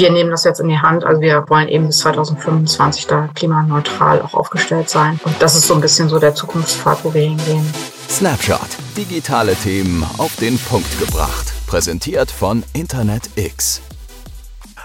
[0.00, 1.04] wir nehmen das jetzt in die Hand.
[1.04, 5.20] Also wir wollen eben bis 2025 da klimaneutral auch aufgestellt sein.
[5.24, 7.62] Und das ist so ein bisschen so der Zukunftspfad, wo wir hingehen.
[8.08, 8.60] Snapshot.
[8.96, 11.52] Digitale Themen auf den Punkt gebracht.
[11.66, 13.82] Präsentiert von Internet X.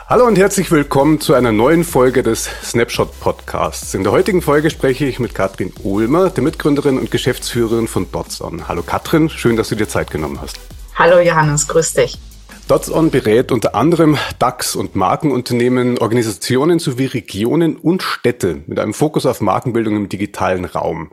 [0.08, 3.94] Hallo und herzlich willkommen zu einer neuen Folge des Snapshot Podcasts.
[3.96, 8.68] In der heutigen Folge spreche ich mit Katrin Ohlmer, der Mitgründerin und Geschäftsführerin von Dotson.
[8.68, 10.60] Hallo Katrin, schön, dass du dir Zeit genommen hast.
[10.94, 12.20] Hallo Johannes, grüß dich.
[12.68, 19.28] DotsOn berät unter anderem DAX- und Markenunternehmen, Organisationen sowie Regionen und Städte mit einem Fokus
[19.28, 21.12] auf Markenbildung im digitalen Raum.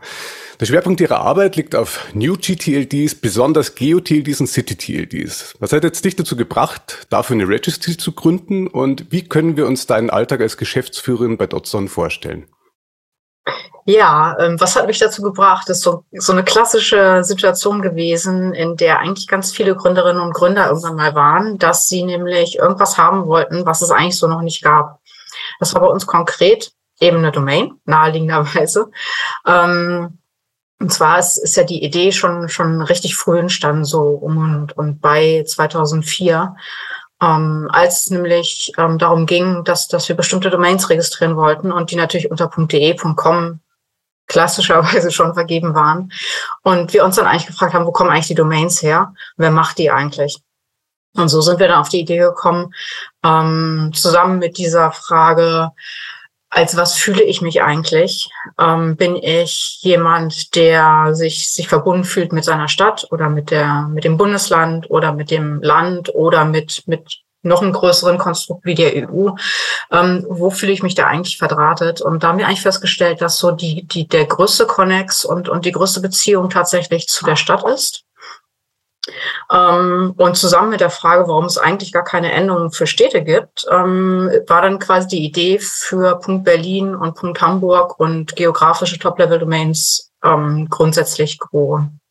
[0.60, 5.56] Der Schwerpunkt ihrer Arbeit liegt auf New GTLDs, besonders GeoTLDs und City-TLDs.
[5.58, 9.66] Was hat jetzt dich dazu gebracht, dafür eine Registry zu gründen und wie können wir
[9.66, 12.46] uns deinen Alltag als Geschäftsführerin bei DotSon vorstellen?
[13.84, 15.68] Ja, ähm, was hat mich dazu gebracht?
[15.68, 20.34] Das ist so, so eine klassische Situation gewesen, in der eigentlich ganz viele Gründerinnen und
[20.34, 24.42] Gründer irgendwann mal waren, dass sie nämlich irgendwas haben wollten, was es eigentlich so noch
[24.42, 25.00] nicht gab.
[25.58, 28.90] Das war bei uns konkret eben eine Domain, naheliegenderweise.
[29.46, 30.18] Ähm,
[30.78, 34.76] und zwar ist, ist ja die Idee schon, schon richtig früh entstanden, so um und,
[34.76, 36.56] und bei 2004
[37.22, 41.90] ähm, als es nämlich ähm, darum ging, dass, dass wir bestimmte Domains registrieren wollten und
[41.90, 43.60] die natürlich unter .de, .com
[44.26, 46.12] klassischerweise schon vergeben waren.
[46.62, 49.14] Und wir uns dann eigentlich gefragt haben, wo kommen eigentlich die Domains her?
[49.36, 50.38] Wer macht die eigentlich?
[51.14, 52.72] Und so sind wir dann auf die Idee gekommen,
[53.22, 55.70] ähm, zusammen mit dieser Frage,
[56.54, 58.28] als was fühle ich mich eigentlich?
[58.60, 63.88] Ähm, bin ich jemand, der sich, sich verbunden fühlt mit seiner Stadt oder mit der,
[63.90, 68.74] mit dem Bundesland oder mit dem Land oder mit, mit noch einem größeren Konstrukt wie
[68.74, 69.30] der EU.
[69.90, 72.02] Ähm, wo fühle ich mich da eigentlich verdrahtet?
[72.02, 75.64] Und da haben wir eigentlich festgestellt, dass so die, die, der größte Connex und, und
[75.64, 78.04] die größte Beziehung tatsächlich zu der Stadt ist.
[79.50, 83.66] Ähm, und zusammen mit der Frage, warum es eigentlich gar keine Endungen für Städte gibt,
[83.70, 90.12] ähm, war dann quasi die Idee für Punkt Berlin und Punkt Hamburg und geografische Top-Level-Domains
[90.24, 92.01] ähm, grundsätzlich geboren.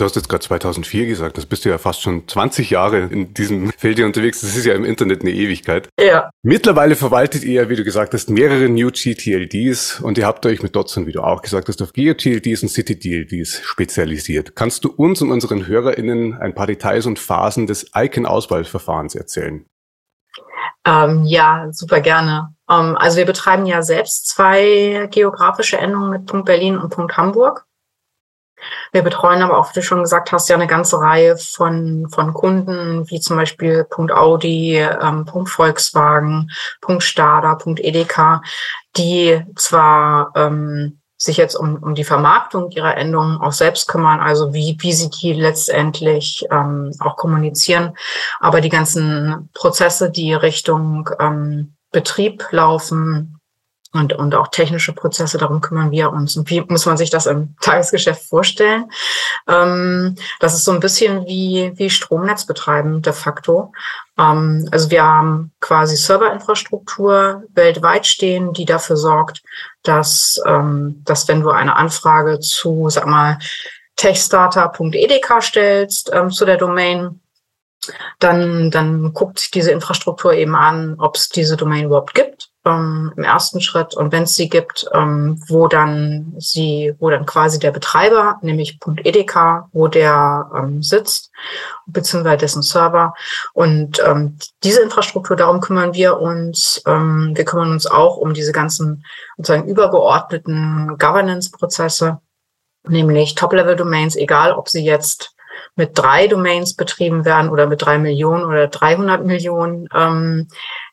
[0.00, 3.34] Du hast jetzt gerade 2004 gesagt, das bist du ja fast schon 20 Jahre in
[3.34, 4.40] diesem Feld hier unterwegs.
[4.40, 5.90] Das ist ja im Internet eine Ewigkeit.
[6.00, 6.30] Ja.
[6.42, 10.74] Mittlerweile verwaltet ihr, wie du gesagt hast, mehrere New GTLDs und ihr habt euch mit
[10.74, 14.56] Dotson, wie du auch gesagt hast, auf GeoTLDs und City-TLDs spezialisiert.
[14.56, 19.66] Kannst du uns und unseren HörerInnen ein paar Details und Phasen des Icon-Auswahlverfahrens erzählen?
[20.86, 22.54] Ähm, ja, super gerne.
[22.70, 27.66] Ähm, also wir betreiben ja selbst zwei geografische Endungen mit Punkt Berlin und Punkt Hamburg.
[28.92, 32.34] Wir betreuen aber auch, wie du schon gesagt hast, ja eine ganze Reihe von, von
[32.34, 38.42] Kunden, wie zum Beispiel Punkt Audi, ähm, Punkt Volkswagen, Punkt Stada, Punkt Edeka,
[38.96, 44.54] die zwar ähm, sich jetzt um, um die Vermarktung ihrer Endungen auch selbst kümmern, also
[44.54, 47.94] wie, wie sie die letztendlich ähm, auch kommunizieren,
[48.40, 53.39] aber die ganzen Prozesse, die Richtung ähm, Betrieb laufen,
[53.92, 56.36] und, und auch technische Prozesse, darum kümmern wir uns.
[56.36, 58.90] Und wie muss man sich das im Tagesgeschäft vorstellen?
[59.48, 63.72] Ähm, das ist so ein bisschen wie, wie Stromnetz betreiben de facto.
[64.16, 69.42] Ähm, also wir haben quasi Serverinfrastruktur weltweit stehen, die dafür sorgt,
[69.82, 73.38] dass, ähm, dass wenn du eine Anfrage zu, sag mal,
[73.96, 77.20] techstarter.edk stellst, ähm, zu der Domain,
[78.18, 83.24] dann, dann guckt diese Infrastruktur eben an, ob es diese Domain überhaupt gibt ähm, im
[83.24, 87.70] ersten Schritt und wenn es sie gibt, ähm, wo dann sie, wo dann quasi der
[87.70, 91.30] Betreiber, nämlich .edk, wo der ähm, sitzt,
[91.86, 93.14] beziehungsweise dessen Server
[93.54, 96.82] und ähm, diese Infrastruktur, darum kümmern wir uns.
[96.86, 99.04] Ähm, wir kümmern uns auch um diese ganzen
[99.36, 102.20] sozusagen übergeordneten Governance-Prozesse,
[102.86, 105.34] nämlich Top-Level-Domains, egal ob sie jetzt
[105.76, 109.88] mit drei Domains betrieben werden oder mit drei Millionen oder 300 Millionen.
[109.94, 110.48] Ähm,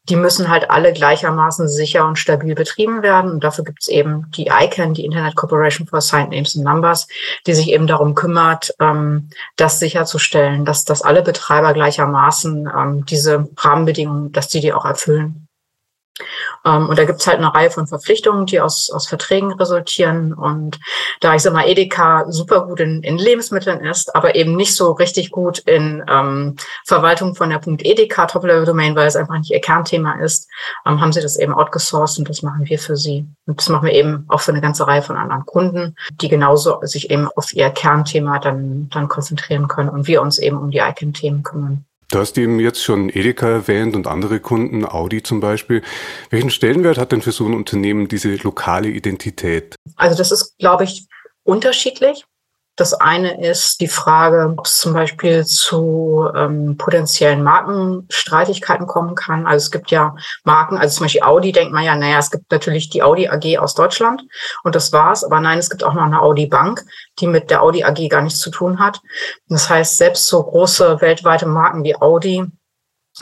[0.09, 3.31] die müssen halt alle gleichermaßen sicher und stabil betrieben werden.
[3.31, 7.07] Und dafür gibt es eben die ICANN, die Internet Corporation for Assigned Names and Numbers,
[7.45, 13.50] die sich eben darum kümmert, ähm, das sicherzustellen, dass, dass alle Betreiber gleichermaßen ähm, diese
[13.57, 15.46] Rahmenbedingungen, dass die die auch erfüllen.
[16.65, 20.33] Ähm, und da gibt's halt eine Reihe von Verpflichtungen, die aus, aus Verträgen resultieren.
[20.33, 20.80] Und
[21.21, 24.91] da ich sag mal, Edeka super gut in, in Lebensmitteln ist, aber eben nicht so
[24.91, 26.56] richtig gut in ähm,
[26.86, 30.50] Verwaltung von der Punkt Edeka Top-Level-Domain, weil es einfach nicht ihr Kernthema ist,
[30.86, 33.27] ähm, haben sie das eben outgesourced und das machen wir für sie.
[33.45, 36.80] Und das machen wir eben auch für eine ganze Reihe von anderen Kunden, die genauso
[36.81, 40.80] sich eben auf ihr Kernthema dann, dann konzentrieren können und wir uns eben um die
[40.80, 41.86] ICANN-Themen kümmern.
[42.09, 45.81] Du hast eben jetzt schon Edeka erwähnt und andere Kunden, Audi zum Beispiel.
[46.30, 49.75] Welchen Stellenwert hat denn für so ein Unternehmen diese lokale Identität?
[49.98, 51.07] Also das ist, glaube ich,
[51.44, 52.25] unterschiedlich.
[52.77, 59.47] Das eine ist die Frage, ob es zum Beispiel zu ähm, potenziellen Markenstreitigkeiten kommen kann.
[59.47, 62.51] Also es gibt ja Marken, also zum Beispiel Audi denkt man ja, naja, es gibt
[62.51, 64.21] natürlich die Audi AG aus Deutschland
[64.63, 65.24] und das war's.
[65.24, 66.85] Aber nein, es gibt auch noch eine Audi Bank,
[67.19, 69.01] die mit der Audi AG gar nichts zu tun hat.
[69.50, 72.45] Das heißt, selbst so große weltweite Marken wie Audi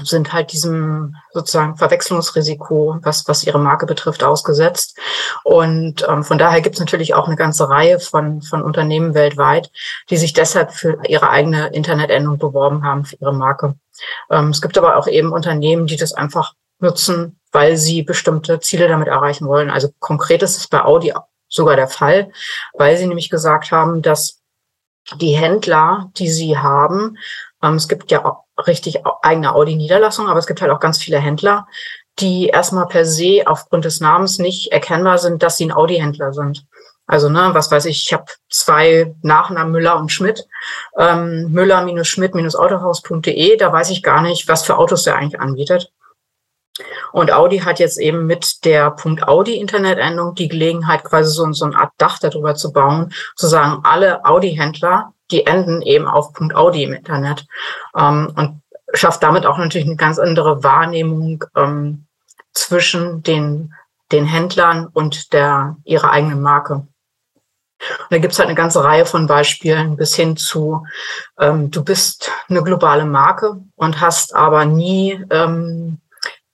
[0.04, 4.98] sind halt diesem sozusagen Verwechslungsrisiko, was, was ihre Marke betrifft, ausgesetzt.
[5.44, 9.72] Und ähm, von daher gibt es natürlich auch eine ganze Reihe von, von Unternehmen weltweit,
[10.10, 13.76] die sich deshalb für ihre eigene Internetendung beworben haben, für ihre Marke.
[14.30, 18.88] Ähm, es gibt aber auch eben Unternehmen, die das einfach nutzen, weil sie bestimmte Ziele
[18.88, 19.70] damit erreichen wollen.
[19.70, 21.14] Also konkret ist es bei Audi
[21.48, 22.32] sogar der Fall,
[22.74, 24.42] weil sie nämlich gesagt haben, dass
[25.14, 27.18] die Händler, die sie haben,
[27.62, 31.68] es gibt ja richtig eigene Audi-Niederlassung, aber es gibt halt auch ganz viele Händler,
[32.20, 36.66] die erstmal per se aufgrund des Namens nicht erkennbar sind, dass sie ein Audi-Händler sind.
[37.08, 40.48] Also, ne, was weiß ich, ich habe zwei Nachnamen Müller und Schmidt.
[40.98, 45.92] Ähm, Müller-Schmidt-autohaus.de, da weiß ich gar nicht, was für Autos der eigentlich anbietet.
[47.12, 51.66] Und Audi hat jetzt eben mit der Punkt Audi Internetendung die Gelegenheit, quasi so, so
[51.66, 56.84] eine Art Dach darüber zu bauen, zu sagen, alle Audi-Händler die enden eben auf Audi
[56.84, 57.46] im Internet
[57.98, 58.62] ähm, und
[58.94, 62.06] schafft damit auch natürlich eine ganz andere Wahrnehmung ähm,
[62.54, 63.74] zwischen den,
[64.12, 66.88] den Händlern und der, ihrer eigenen Marke.
[68.00, 70.86] Und da gibt's halt eine ganze Reihe von Beispielen bis hin zu,
[71.40, 76.00] ähm, du bist eine globale Marke und hast aber nie ähm,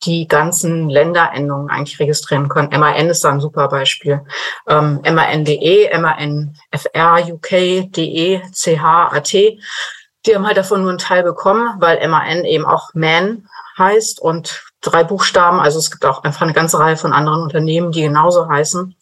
[0.04, 2.70] die ganzen Länderendungen eigentlich registrieren können.
[2.78, 4.22] MAN ist da ein super Beispiel.
[4.68, 8.84] Ähm, MAN.de, MANFR, UK, DE, CH,
[9.14, 9.34] AT.
[9.34, 14.64] Die haben halt davon nur einen Teil bekommen, weil MAN eben auch Man heißt und
[14.82, 15.60] drei Buchstaben.
[15.60, 18.96] Also es gibt auch einfach eine ganze Reihe von anderen Unternehmen, die genauso heißen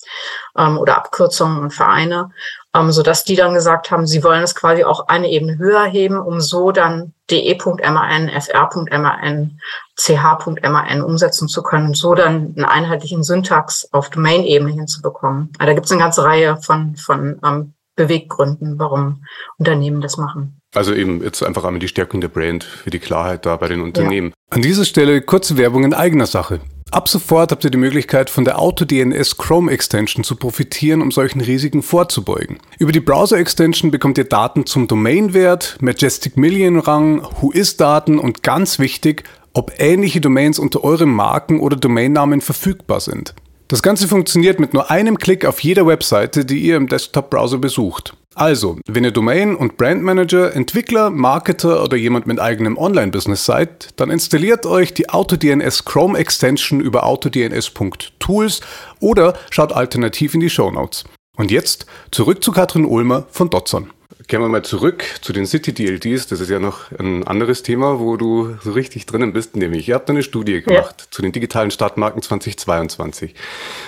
[0.57, 2.31] ähm, oder Abkürzungen und Vereine
[2.75, 5.85] ähm, so dass die dann gesagt haben, sie wollen es quasi auch eine Ebene höher
[5.85, 9.59] heben, um so dann de.man, fr.man,
[9.97, 15.51] ch.man umsetzen zu können und so dann einen einheitlichen Syntax auf Domain-Ebene hinzubekommen.
[15.57, 19.23] Also da gibt es eine ganze Reihe von, von ähm, Beweggründen, warum
[19.57, 20.61] Unternehmen das machen.
[20.73, 23.81] Also eben jetzt einfach einmal die Stärkung der Brand für die Klarheit da bei den
[23.81, 24.29] Unternehmen.
[24.29, 24.55] Ja.
[24.55, 26.61] An dieser Stelle kurze Werbung in eigener Sache.
[26.91, 31.39] Ab sofort habt ihr die Möglichkeit, von der AutoDNS Chrome Extension zu profitieren, um solchen
[31.39, 32.57] Risiken vorzubeugen.
[32.79, 38.79] Über die Browser Extension bekommt ihr Daten zum Domainwert, Majestic Million Rang, Whois-Daten und ganz
[38.79, 43.35] wichtig, ob ähnliche Domains unter eurem Marken- oder Domainnamen verfügbar sind.
[43.69, 48.15] Das Ganze funktioniert mit nur einem Klick auf jeder Webseite, die ihr im Desktop-Browser besucht.
[48.33, 54.09] Also, wenn ihr Domain- und Brandmanager, Entwickler, Marketer oder jemand mit eigenem Online-Business seid, dann
[54.09, 58.61] installiert euch die AutoDNS Chrome Extension über autodns.tools
[59.01, 61.03] oder schaut alternativ in die Show Notes.
[61.37, 63.91] Und jetzt zurück zu Katrin Ulmer von Dotson.
[64.29, 66.27] Kehren wir mal zurück zu den City-DLDs.
[66.27, 69.95] Das ist ja noch ein anderes Thema, wo du so richtig drinnen bist, nämlich ihr
[69.95, 71.05] habt eine Studie gemacht ja.
[71.09, 73.33] zu den digitalen Stadtmarken 2022.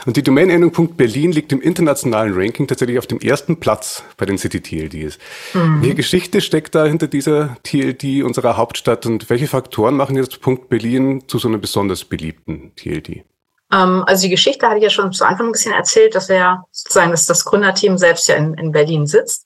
[0.08, 4.40] Und die Domain-Endung Berlin liegt im internationalen Ranking tatsächlich auf dem ersten Platz bei den
[4.40, 5.20] City-TLDs.
[5.54, 5.82] Mhm.
[5.84, 10.70] Welche Geschichte steckt da hinter dieser TLD unserer Hauptstadt und welche Faktoren machen jetzt Punkt
[10.70, 13.26] Berlin zu so einer besonders beliebten TLD?
[13.72, 16.64] Ähm, also die Geschichte hatte ich ja schon zu Anfang ein bisschen erzählt, dass wir
[16.72, 19.46] sozusagen dass das Gründerteam selbst ja in, in Berlin sitzt.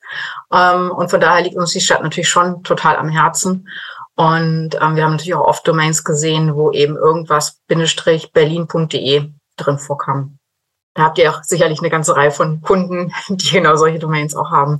[0.51, 3.67] Ähm, und von daher liegt uns die Stadt natürlich schon total am Herzen.
[4.15, 9.79] Und ähm, wir haben natürlich auch oft Domains gesehen, wo eben irgendwas Bindestrich berlin.de drin
[9.79, 10.39] vorkam.
[10.93, 14.51] Da habt ihr auch sicherlich eine ganze Reihe von Kunden, die genau solche Domains auch
[14.51, 14.79] haben.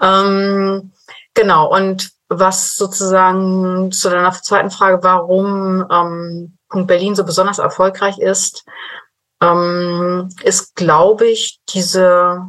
[0.00, 0.92] Ähm,
[1.34, 1.74] genau.
[1.74, 8.64] Und was sozusagen zu deiner zweiten Frage, warum ähm, Punkt Berlin so besonders erfolgreich ist,
[9.42, 12.46] ähm, ist, glaube ich, diese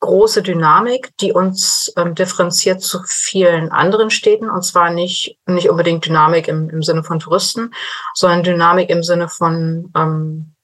[0.00, 4.48] große Dynamik, die uns ähm, differenziert zu vielen anderen Städten.
[4.48, 7.74] Und zwar nicht, nicht unbedingt Dynamik im, im Sinne von Touristen,
[8.14, 10.54] sondern Dynamik im Sinne von ähm,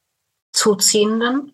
[0.52, 1.52] Zuziehenden.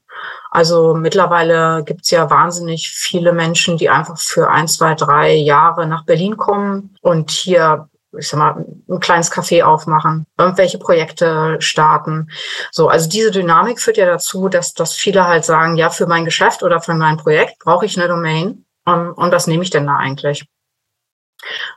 [0.50, 6.04] Also mittlerweile gibt's ja wahnsinnig viele Menschen, die einfach für ein, zwei, drei Jahre nach
[6.04, 7.88] Berlin kommen und hier
[8.20, 12.30] ich sag mal, ein kleines Café aufmachen, irgendwelche Projekte starten.
[12.70, 16.24] So, also diese Dynamik führt ja dazu, dass, dass viele halt sagen, ja, für mein
[16.24, 18.64] Geschäft oder für mein Projekt brauche ich eine Domain.
[18.86, 20.46] Um, und was nehme ich denn da eigentlich?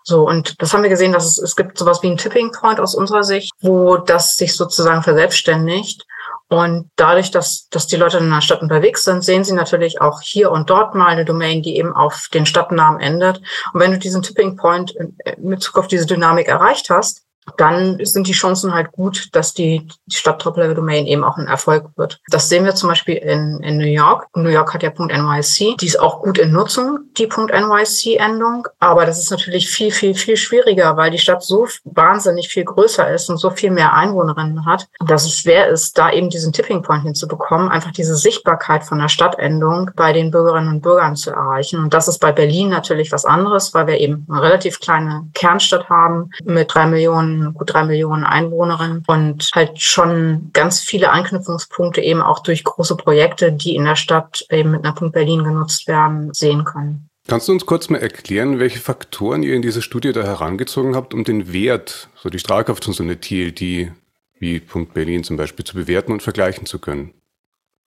[0.03, 2.79] So, und das haben wir gesehen, dass es, es gibt sowas wie ein Tipping Point
[2.79, 6.05] aus unserer Sicht, wo das sich sozusagen verselbstständigt
[6.53, 10.22] und dadurch, dass, dass die Leute in der Stadt unterwegs sind, sehen sie natürlich auch
[10.22, 13.41] hier und dort mal eine Domain, die eben auf den Stadtnamen endet.
[13.74, 17.22] Und wenn du diesen Tipping Point in Bezug auf diese Dynamik erreicht hast,
[17.57, 22.19] dann sind die Chancen halt gut, dass die, Stadt Top-Level-Domain eben auch ein Erfolg wird.
[22.29, 24.27] Das sehen wir zum Beispiel in, in New York.
[24.35, 25.77] New York hat ja .nyc.
[25.77, 28.67] Die ist auch gut in Nutzung, die .nyc-Endung.
[28.79, 33.12] Aber das ist natürlich viel, viel, viel schwieriger, weil die Stadt so wahnsinnig viel größer
[33.13, 36.81] ist und so viel mehr Einwohnerinnen hat, dass es schwer ist, da eben diesen Tipping
[36.81, 41.79] Point hinzubekommen, einfach diese Sichtbarkeit von der Stadtendung bei den Bürgerinnen und Bürgern zu erreichen.
[41.79, 45.89] Und das ist bei Berlin natürlich was anderes, weil wir eben eine relativ kleine Kernstadt
[45.89, 52.21] haben mit drei Millionen, gut drei Millionen Einwohnerinnen und halt schon ganz viele Anknüpfungspunkte eben
[52.21, 56.33] auch durch große Projekte, die in der Stadt eben mit einer Punkt Berlin genutzt werden,
[56.33, 57.09] sehen können.
[57.27, 61.13] Kannst du uns kurz mal erklären, welche Faktoren ihr in dieser Studie da herangezogen habt,
[61.13, 63.91] um den Wert, so die Strahlkraft von so einer TLD
[64.39, 67.13] wie Punkt Berlin zum Beispiel zu bewerten und vergleichen zu können?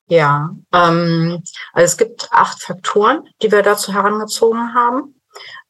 [0.09, 5.16] Ja, ähm, also es gibt acht Faktoren, die wir dazu herangezogen haben.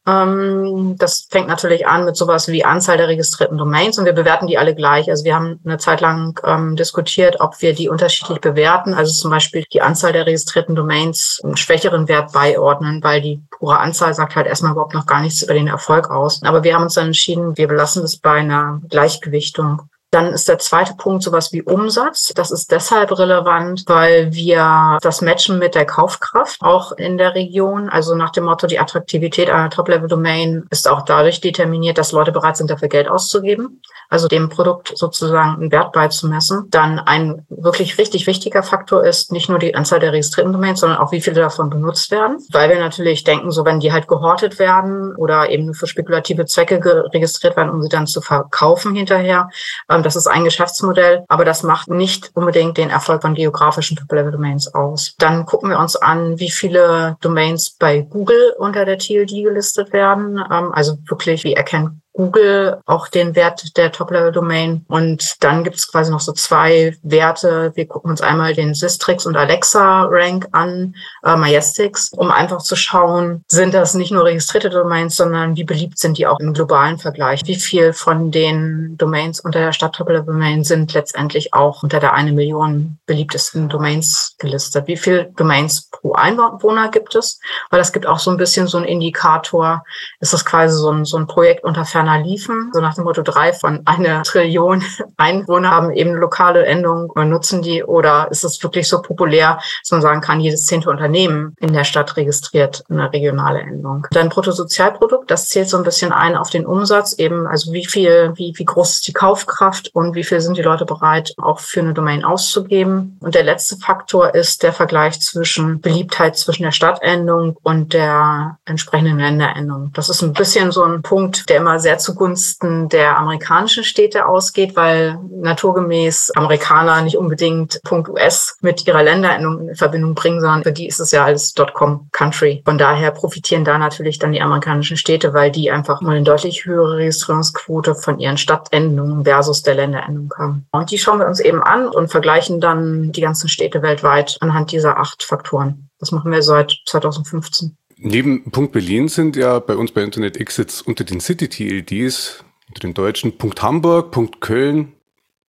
[0.07, 4.47] Ähm, das fängt natürlich an mit sowas wie Anzahl der registrierten Domains und wir bewerten
[4.47, 5.11] die alle gleich.
[5.11, 8.95] Also wir haben eine Zeit lang ähm, diskutiert, ob wir die unterschiedlich bewerten.
[8.95, 13.79] Also zum Beispiel die Anzahl der registrierten Domains einen schwächeren Wert beiordnen, weil die pure
[13.79, 16.41] Anzahl sagt halt erstmal überhaupt noch gar nichts über den Erfolg aus.
[16.45, 19.83] Aber wir haben uns dann entschieden, wir belassen das bei einer Gleichgewichtung.
[20.16, 22.32] Dann ist der zweite Punkt sowas wie Umsatz.
[22.35, 27.90] Das ist deshalb relevant, weil wir das matchen mit der Kaufkraft auch in der Region.
[27.90, 32.56] Also nach dem Motto, die Attraktivität einer Top-Level-Domain ist auch dadurch determiniert, dass Leute bereit
[32.56, 33.82] sind, dafür Geld auszugeben.
[34.08, 36.68] Also dem Produkt sozusagen einen Wert beizumessen.
[36.70, 40.99] Dann ein wirklich richtig wichtiger Faktor ist nicht nur die Anzahl der registrierten Domains, sondern
[40.99, 42.38] auch wie viele davon benutzt werden.
[42.52, 46.80] Weil wir natürlich denken, so wenn die halt gehortet werden oder eben für spekulative Zwecke
[47.12, 49.50] registriert werden, um sie dann zu verkaufen hinterher,
[49.90, 54.73] ähm, das ist ein Geschäftsmodell, aber das macht nicht unbedingt den Erfolg von geografischen Top-Level-Domains
[54.73, 55.15] aus.
[55.19, 60.39] Dann gucken wir uns an, wie viele Domains bei Google unter der TLD gelistet werden.
[60.39, 64.85] Ähm, also wirklich, wie erkennt Google auch den Wert der Top-Level-Domain.
[64.88, 67.73] Und dann gibt es quasi noch so zwei Werte.
[67.75, 70.94] Wir gucken uns einmal den Systrix und Alexa-Rank an,
[71.25, 75.99] äh, Majestix, um einfach zu schauen, sind das nicht nur registrierte Domains, sondern wie beliebt
[75.99, 77.42] sind die auch im globalen Vergleich?
[77.44, 82.32] Wie viel von den Domains unter der Stadt Top-Level-Domain sind letztendlich auch unter der eine
[82.32, 84.87] Million beliebtesten Domains gelistet?
[84.87, 87.38] Wie viel Domains pro Einwohner gibt es?
[87.70, 89.85] Weil das gibt auch so ein bisschen so einen Indikator.
[90.20, 92.71] Ist das quasi so ein, so ein Projekt unter Fern Amerikaner liefen.
[92.73, 94.83] So nach dem Motto, drei von einer Trillion
[95.17, 97.85] Einwohner haben eben lokale Endungen und nutzen die.
[97.85, 101.85] Oder ist es wirklich so populär, dass man sagen kann, jedes zehnte Unternehmen in der
[101.85, 104.07] Stadt registriert eine regionale Endung.
[104.11, 107.47] Dann Bruttosozialprodukt, das zählt so ein bisschen ein auf den Umsatz eben.
[107.47, 110.85] Also wie viel, wie, wie groß ist die Kaufkraft und wie viel sind die Leute
[110.85, 113.19] bereit, auch für eine Domain auszugeben.
[113.21, 119.19] Und der letzte Faktor ist der Vergleich zwischen Beliebtheit zwischen der Stadtendung und der entsprechenden
[119.19, 119.91] Länderendung.
[119.95, 124.76] Das ist ein bisschen so ein Punkt, der immer sehr zugunsten der amerikanischen Städte ausgeht,
[124.76, 130.87] weil naturgemäß Amerikaner nicht unbedingt US mit ihrer Länderendung in Verbindung bringen, sondern für die
[130.87, 132.62] ist es ja alles .com Country.
[132.65, 136.65] Von daher profitieren da natürlich dann die amerikanischen Städte, weil die einfach mal eine deutlich
[136.65, 140.67] höhere Registrierungsquote von ihren Stadtendungen versus der Länderendung haben.
[140.73, 144.73] Und die schauen wir uns eben an und vergleichen dann die ganzen Städte weltweit anhand
[144.73, 145.88] dieser acht Faktoren.
[145.99, 147.76] Das machen wir seit 2015.
[147.99, 152.95] Neben Punkt Berlin sind ja bei uns bei Internet jetzt unter den City-TLDs, unter den
[152.95, 154.93] deutschen Punkt Hamburg, Punkt Köln,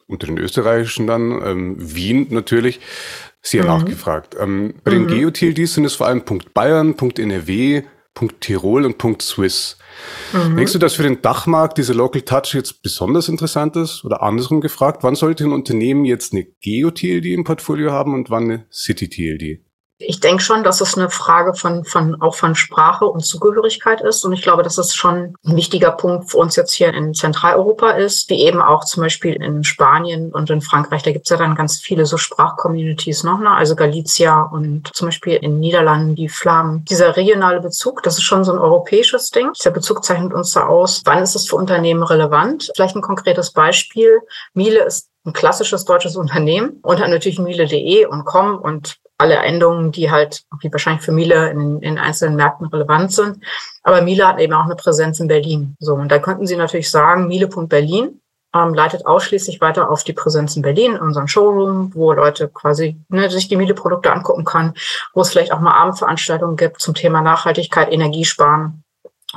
[0.06, 2.80] unter den österreichischen dann, ähm, Wien natürlich,
[3.42, 3.68] sehr mhm.
[3.68, 4.36] nachgefragt.
[4.38, 5.08] Ähm, bei mhm.
[5.08, 7.82] den Geo-TLDs sind es vor allem Punkt Bayern, Punkt NRW,
[8.14, 9.76] Punkt Tirol und Punkt Swiss.
[10.32, 10.56] Mhm.
[10.56, 14.04] Denkst du, dass für den Dachmarkt dieser Local Touch jetzt besonders interessant ist?
[14.04, 18.44] Oder andersrum gefragt, wann sollte ein Unternehmen jetzt eine Geo-TLD im Portfolio haben und wann
[18.44, 19.65] eine City-TLD?
[19.98, 24.24] Ich denke schon, dass es eine Frage von, von, auch von Sprache und Zugehörigkeit ist.
[24.26, 27.92] Und ich glaube, dass es schon ein wichtiger Punkt für uns jetzt hier in Zentraleuropa
[27.92, 31.02] ist, wie eben auch zum Beispiel in Spanien und in Frankreich.
[31.02, 33.50] Da gibt es ja dann ganz viele so Sprachcommunities noch, ne?
[33.50, 36.84] also Galicia und zum Beispiel in Niederlanden die Flammen.
[36.84, 39.52] Dieser regionale Bezug, das ist schon so ein europäisches Ding.
[39.54, 41.00] Dieser Bezug zeichnet uns da aus.
[41.06, 42.70] Wann ist es für Unternehmen relevant?
[42.74, 44.20] Vielleicht ein konkretes Beispiel.
[44.52, 49.92] Miele ist ein klassisches deutsches Unternehmen und hat natürlich miele.de und com und alle Endungen,
[49.92, 53.42] die halt, wie wahrscheinlich für Miele in, in einzelnen Märkten relevant sind.
[53.82, 55.76] Aber Miele hat eben auch eine Präsenz in Berlin.
[55.78, 58.20] So, und da könnten Sie natürlich sagen, Miele.berlin
[58.54, 63.30] ähm, leitet ausschließlich weiter auf die Präsenz in Berlin, unseren Showroom, wo Leute quasi ne,
[63.30, 64.74] sich die Miele-Produkte angucken können,
[65.14, 68.82] wo es vielleicht auch mal Abendveranstaltungen gibt zum Thema Nachhaltigkeit, Energiesparen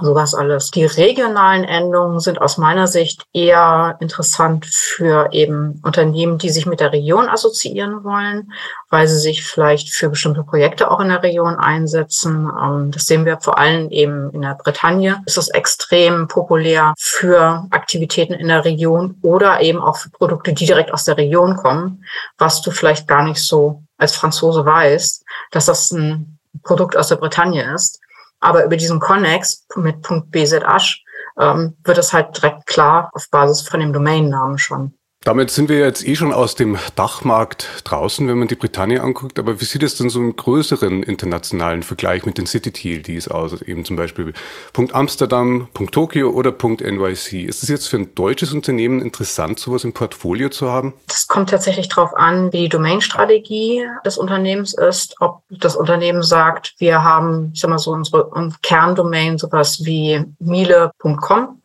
[0.02, 0.72] sowas alles.
[0.72, 6.80] Die regionalen Endungen sind aus meiner Sicht eher interessant für eben Unternehmen, die sich mit
[6.80, 8.52] der Region assoziieren wollen,
[8.90, 12.50] weil sie sich vielleicht für bestimmte Projekte auch in der Region einsetzen.
[12.62, 15.22] Ähm, das sehen wir vor allem eben in der Bretagne.
[15.26, 20.94] Ist extrem populär für Aktivitäten in der Region oder eben auch für Produkte, die direkt
[20.94, 22.04] aus der Region kommen,
[22.38, 27.18] was du vielleicht gar nicht so als Franzose weißt, dass das ein Produkt aus der
[27.18, 28.00] Bretagne ist.
[28.40, 31.04] Aber über diesen Connex mit .bzash
[31.40, 34.99] ähm, wird es halt direkt klar auf Basis von dem Domainnamen schon.
[35.30, 39.38] Damit sind wir jetzt eh schon aus dem Dachmarkt draußen, wenn man die Britannia anguckt.
[39.38, 43.52] Aber wie sieht es denn so im größeren internationalen Vergleich mit den City-TLDs aus?
[43.52, 44.34] Also eben zum Beispiel
[44.74, 47.44] Punkt Amsterdam, Punkt Tokio oder Punkt NYC.
[47.44, 50.96] Ist es jetzt für ein deutsches Unternehmen interessant, sowas im Portfolio zu haben?
[51.06, 55.14] Das kommt tatsächlich darauf an, wie die Domainstrategie des Unternehmens ist.
[55.20, 58.32] Ob das Unternehmen sagt, wir haben, ich sag mal so, unsere
[58.64, 61.59] Kerndomain, sowas wie miele.com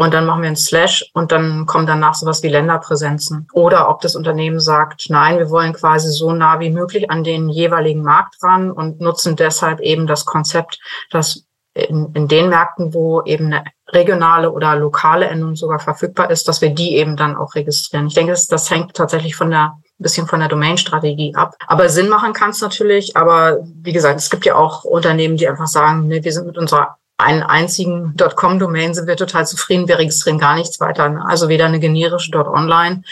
[0.00, 3.46] und dann machen wir ein Slash und dann kommen danach sowas wie Länderpräsenzen.
[3.52, 7.50] Oder ob das Unternehmen sagt, nein, wir wollen quasi so nah wie möglich an den
[7.50, 10.78] jeweiligen Markt ran und nutzen deshalb eben das Konzept,
[11.10, 16.48] dass in, in den Märkten, wo eben eine regionale oder lokale Endung sogar verfügbar ist,
[16.48, 18.06] dass wir die eben dann auch registrieren.
[18.06, 21.56] Ich denke, das, das hängt tatsächlich von der bisschen von der Domain-Strategie ab.
[21.66, 23.18] Aber Sinn machen kann es natürlich.
[23.18, 26.56] Aber wie gesagt, es gibt ja auch Unternehmen, die einfach sagen, nee, wir sind mit
[26.56, 29.88] unserer einen einzigen .com-Domain sind wir total zufrieden.
[29.88, 31.24] Wir registrieren gar nichts weiter.
[31.26, 33.02] Also weder eine generische .online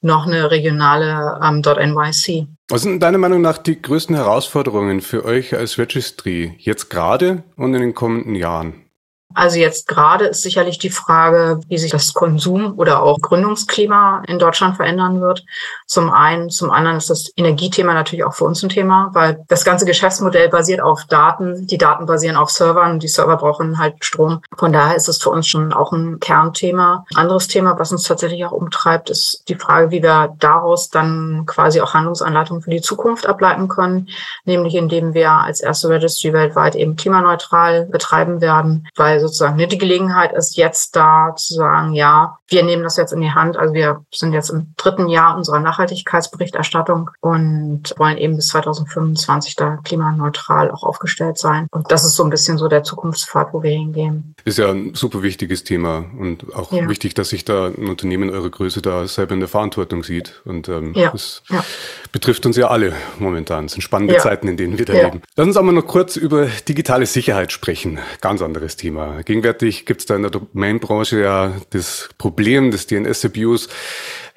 [0.00, 2.46] noch eine regionale ähm, .nyc.
[2.70, 7.74] Was sind deiner Meinung nach die größten Herausforderungen für euch als Registry jetzt gerade und
[7.74, 8.87] in den kommenden Jahren?
[9.38, 14.40] Also jetzt gerade ist sicherlich die Frage, wie sich das Konsum oder auch Gründungsklima in
[14.40, 15.44] Deutschland verändern wird.
[15.86, 19.64] Zum einen, zum anderen ist das Energiethema natürlich auch für uns ein Thema, weil das
[19.64, 21.68] ganze Geschäftsmodell basiert auf Daten.
[21.68, 24.40] Die Daten basieren auf Servern und die Server brauchen halt Strom.
[24.56, 27.06] Von daher ist es für uns schon auch ein Kernthema.
[27.14, 31.80] Anderes Thema, was uns tatsächlich auch umtreibt, ist die Frage, wie wir daraus dann quasi
[31.80, 34.08] auch Handlungsanleitungen für die Zukunft ableiten können,
[34.44, 39.78] nämlich indem wir als erste Registry weltweit eben klimaneutral betreiben werden, weil sozusagen ne, die
[39.78, 43.56] Gelegenheit ist jetzt da zu sagen, ja, wir nehmen das jetzt in die Hand.
[43.56, 49.76] Also wir sind jetzt im dritten Jahr unserer Nachhaltigkeitsberichterstattung und wollen eben bis 2025 da
[49.84, 51.66] klimaneutral auch aufgestellt sein.
[51.70, 54.34] Und das ist so ein bisschen so der Zukunftspfad, wo wir hingehen.
[54.44, 56.88] Ist ja ein super wichtiges Thema und auch ja.
[56.88, 60.40] wichtig, dass sich da ein Unternehmen eurer Größe da selber in der Verantwortung sieht.
[60.44, 61.10] Und ähm, ja.
[61.10, 61.62] das ja.
[62.12, 63.66] betrifft uns ja alle momentan.
[63.66, 65.22] Es sind spannende Zeiten, in denen wir da leben.
[65.36, 67.98] Lass uns aber noch kurz über digitale Sicherheit sprechen.
[68.20, 69.07] Ganz anderes Thema.
[69.24, 73.68] Gegenwärtig gibt es da in der Domain-Branche ja das Problem des DNS-Abuse.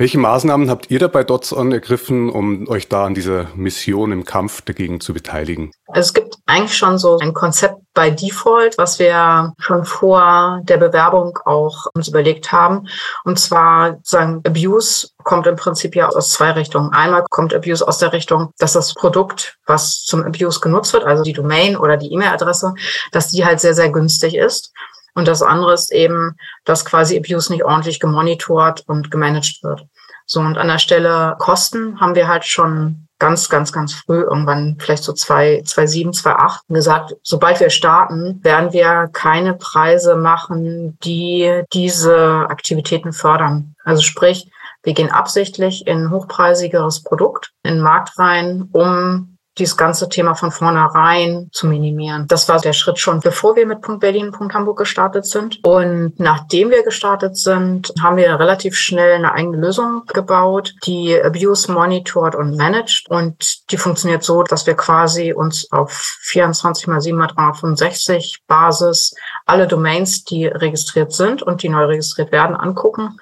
[0.01, 4.63] Welche Maßnahmen habt ihr dabei DOTS-On ergriffen, um euch da an dieser Mission im Kampf
[4.63, 5.69] dagegen zu beteiligen?
[5.93, 11.37] Es gibt eigentlich schon so ein Konzept bei Default, was wir schon vor der Bewerbung
[11.45, 12.87] auch uns überlegt haben.
[13.25, 16.91] Und zwar sagen, Abuse kommt im Prinzip ja aus zwei Richtungen.
[16.93, 21.21] Einmal kommt Abuse aus der Richtung, dass das Produkt, was zum Abuse genutzt wird, also
[21.21, 22.73] die Domain oder die E-Mail-Adresse,
[23.11, 24.73] dass die halt sehr, sehr günstig ist.
[25.13, 29.85] Und das andere ist eben, dass quasi Abuse nicht ordentlich gemonitort und gemanagt wird.
[30.25, 34.77] So, und an der Stelle Kosten haben wir halt schon ganz, ganz, ganz früh, irgendwann
[34.79, 40.15] vielleicht so zwei, zwei sieben, zwei acht gesagt, sobald wir starten, werden wir keine Preise
[40.15, 43.75] machen, die diese Aktivitäten fördern.
[43.83, 44.49] Also sprich,
[44.83, 50.51] wir gehen absichtlich in hochpreisigeres Produkt, in den Markt rein, um dieses ganze Thema von
[50.51, 52.25] vornherein zu minimieren.
[52.27, 55.59] Das war der Schritt schon, bevor wir mit Punkt Berlin, Punkt Hamburg gestartet sind.
[55.63, 61.71] Und nachdem wir gestartet sind, haben wir relativ schnell eine eigene Lösung gebaut, die Abuse
[61.71, 63.09] monitort und managt.
[63.09, 69.13] Und die funktioniert so, dass wir quasi uns auf 24 mal 7 mal 365 Basis
[69.45, 73.17] alle Domains, die registriert sind und die neu registriert werden, angucken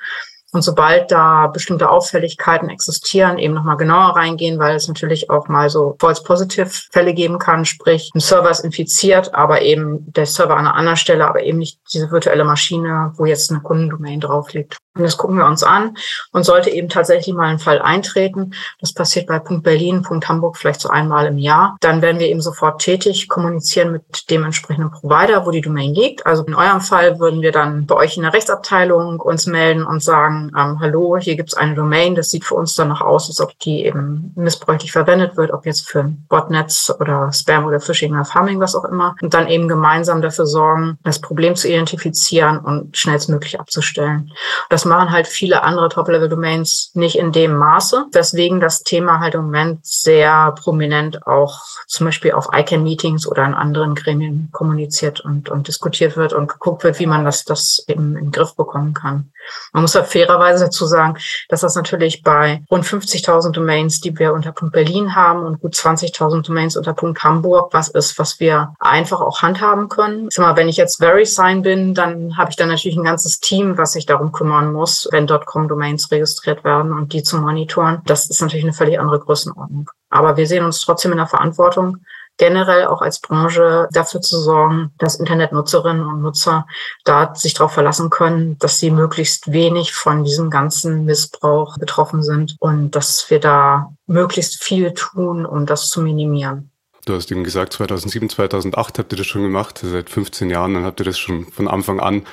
[0.52, 5.70] und sobald da bestimmte Auffälligkeiten existieren, eben nochmal genauer reingehen, weil es natürlich auch mal
[5.70, 10.58] so False Positive Fälle geben kann, sprich ein Server ist infiziert, aber eben der Server
[10.58, 14.54] an einer anderen Stelle, aber eben nicht diese virtuelle Maschine, wo jetzt eine Kundendomain drauf
[14.54, 14.78] liegt.
[14.96, 15.96] Und das gucken wir uns an
[16.32, 18.54] und sollte eben tatsächlich mal ein Fall eintreten.
[18.82, 21.78] Das passiert bei Punkt Berlin, Punkt Hamburg vielleicht so einmal im Jahr.
[21.80, 26.26] Dann werden wir eben sofort tätig, kommunizieren mit dem entsprechenden Provider, wo die Domain liegt.
[26.26, 30.04] Also in eurem Fall würden wir dann bei euch in der Rechtsabteilung uns melden und
[30.04, 33.02] sagen, sagen, ähm, hallo, hier gibt es eine Domain, das sieht für uns dann noch
[33.02, 37.80] aus, als ob die eben missbräuchlich verwendet wird, ob jetzt für Botnets oder Spam oder
[37.80, 39.16] Phishing oder Farming, was auch immer.
[39.22, 44.32] Und dann eben gemeinsam dafür sorgen, das Problem zu identifizieren und schnellstmöglich abzustellen.
[44.70, 49.44] Das machen halt viele andere Top-Level-Domains nicht in dem Maße, weswegen das Thema halt im
[49.44, 55.68] Moment sehr prominent auch zum Beispiel auf ICANN-Meetings oder in anderen Gremien kommuniziert und, und
[55.68, 59.32] diskutiert wird und geguckt wird, wie man das, das eben in den Griff bekommen kann.
[59.74, 64.34] Man muss ja fairerweise dazu sagen, dass das natürlich bei rund 50.000 Domains, die wir
[64.34, 68.74] unter Punkt Berlin haben und gut 20.000 Domains unter Punkt Hamburg, was ist, was wir
[68.80, 70.28] einfach auch handhaben können.
[70.30, 73.40] Ich sag mal, wenn ich jetzt VeriSign bin, dann habe ich dann natürlich ein ganzes
[73.40, 78.02] Team, was sich darum kümmern muss, wenn .com-Domains registriert werden und die zu monitoren.
[78.06, 79.90] Das ist natürlich eine völlig andere Größenordnung.
[80.10, 81.98] Aber wir sehen uns trotzdem in der Verantwortung,
[82.40, 86.66] generell auch als Branche dafür zu sorgen, dass Internetnutzerinnen und Nutzer
[87.04, 92.56] da sich darauf verlassen können, dass sie möglichst wenig von diesem ganzen Missbrauch betroffen sind
[92.60, 96.72] und dass wir da möglichst viel tun, um das zu minimieren.
[97.06, 100.86] Du hast eben gesagt, 2007, 2008 habt ihr das schon gemacht, seit 15 Jahren, dann
[100.86, 102.26] habt ihr das schon von Anfang an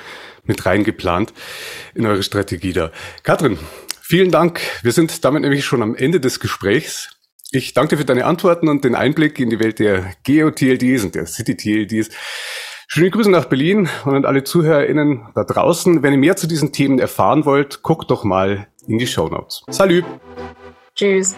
[0.43, 1.33] mit reingeplant
[1.95, 2.91] in eure Strategie da.
[3.23, 3.59] Katrin,
[4.01, 4.61] vielen Dank.
[4.83, 7.16] Wir sind damit nämlich schon am Ende des Gesprächs.
[7.51, 11.15] Ich danke dir für deine Antworten und den Einblick in die Welt der Geo-TLDs und
[11.15, 12.09] der City-TLDs.
[12.89, 16.03] Schöne Grüße nach Berlin und an alle ZuhörerInnen da draußen.
[16.03, 19.63] Wenn ihr mehr zu diesen Themen erfahren wollt, guckt doch mal in die Show Notes.
[19.69, 20.03] Salü!
[20.93, 21.37] Tschüss!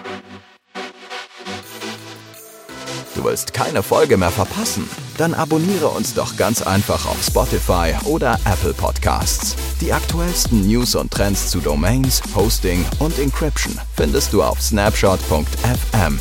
[3.13, 4.89] Du willst keine Folge mehr verpassen?
[5.19, 9.53] Dann abonniere uns doch ganz einfach auf Spotify oder Apple Podcasts.
[9.81, 16.17] Die aktuellsten News und Trends zu Domains, Hosting und Encryption findest du auf snapshot.fm.